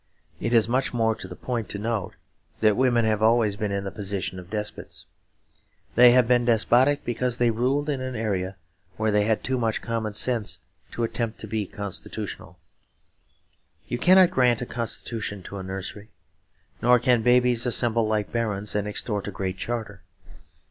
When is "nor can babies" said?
16.81-17.67